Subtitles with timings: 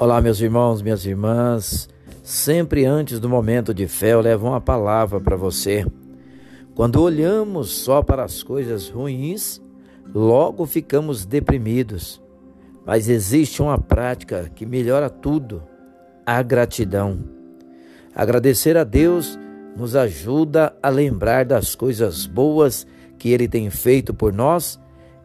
[0.00, 1.88] Olá, meus irmãos, minhas irmãs.
[2.22, 5.84] Sempre antes do momento de fé, eu levo uma palavra para você.
[6.72, 9.60] Quando olhamos só para as coisas ruins,
[10.14, 12.22] logo ficamos deprimidos.
[12.86, 15.64] Mas existe uma prática que melhora tudo:
[16.24, 17.18] a gratidão.
[18.14, 19.36] Agradecer a Deus
[19.76, 22.86] nos ajuda a lembrar das coisas boas
[23.18, 24.78] que Ele tem feito por nós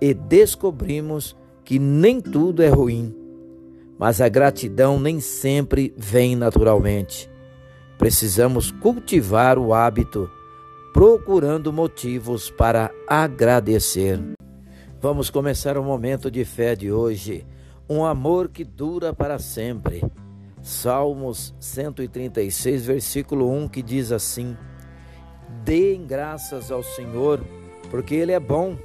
[0.00, 3.25] e descobrimos que nem tudo é ruim
[3.98, 7.30] mas a gratidão nem sempre vem naturalmente.
[7.98, 10.30] Precisamos cultivar o hábito,
[10.92, 14.20] procurando motivos para agradecer.
[15.00, 17.46] Vamos começar o momento de fé de hoje.
[17.88, 20.04] Um amor que dura para sempre.
[20.60, 24.56] Salmos 136, versículo 1, que diz assim:
[25.64, 27.40] Deem graças ao Senhor,
[27.90, 28.76] porque Ele é bom,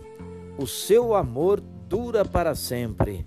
[0.58, 1.60] o seu amor
[1.90, 3.26] dura para sempre.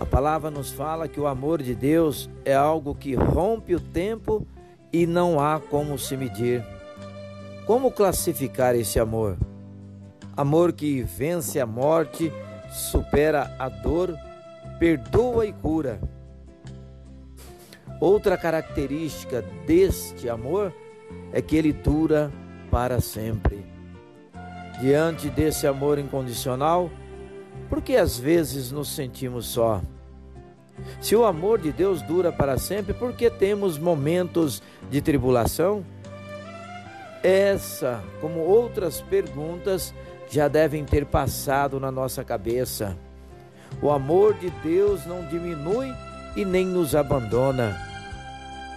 [0.00, 4.46] A palavra nos fala que o amor de Deus é algo que rompe o tempo
[4.90, 6.64] e não há como se medir.
[7.66, 9.36] Como classificar esse amor?
[10.34, 12.32] Amor que vence a morte,
[12.72, 14.16] supera a dor,
[14.78, 16.00] perdoa e cura.
[18.00, 20.72] Outra característica deste amor
[21.30, 22.32] é que ele dura
[22.70, 23.62] para sempre.
[24.80, 26.90] Diante desse amor incondicional,
[27.68, 29.80] porque às vezes nos sentimos só.
[31.00, 35.84] Se o amor de Deus dura para sempre, por que temos momentos de tribulação?
[37.22, 39.94] Essa, como outras perguntas,
[40.30, 42.96] já devem ter passado na nossa cabeça.
[43.82, 45.92] O amor de Deus não diminui
[46.34, 47.76] e nem nos abandona.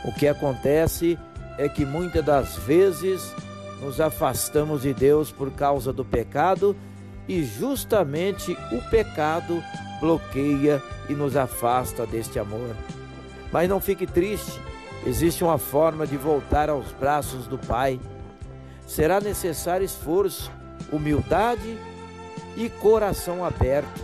[0.04, 1.18] O que acontece
[1.58, 3.34] é que muitas das vezes
[3.82, 6.76] nos afastamos de Deus por causa do pecado
[7.28, 9.64] e justamente o pecado
[10.00, 12.76] bloqueia e nos afasta deste amor.
[13.52, 14.60] Mas não fique triste,
[15.06, 18.00] existe uma forma de voltar aos braços do Pai.
[18.86, 20.52] Será necessário esforço,
[20.92, 21.78] humildade
[22.58, 24.04] e coração aberto.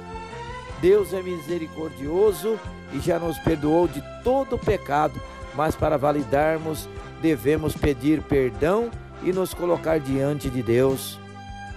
[0.81, 2.57] Deus é misericordioso
[2.93, 5.19] e já nos perdoou de todo o pecado,
[5.55, 6.87] mas para validarmos,
[7.21, 8.89] devemos pedir perdão
[9.21, 11.19] e nos colocar diante de Deus.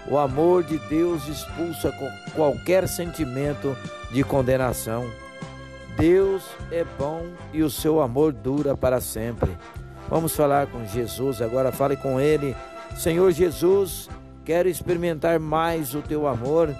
[0.08, 1.92] O amor de Deus expulsa
[2.34, 3.76] qualquer sentimento
[4.10, 5.08] de condenação.
[5.96, 9.56] Deus é bom e o seu amor dura para sempre.
[10.08, 12.56] Vamos falar com Jesus agora, fale com Ele.
[12.96, 14.08] Senhor Jesus,
[14.44, 16.74] quero experimentar mais o teu amor.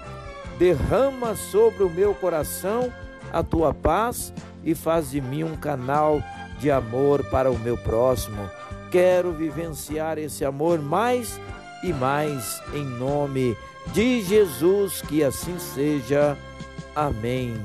[0.59, 2.91] Derrama sobre o meu coração
[3.31, 4.31] a tua paz
[4.63, 6.21] e faz de mim um canal
[6.59, 8.49] de amor para o meu próximo.
[8.91, 11.39] Quero vivenciar esse amor mais
[11.83, 13.57] e mais em nome
[13.93, 16.37] de Jesus, que assim seja.
[16.95, 17.55] Amém.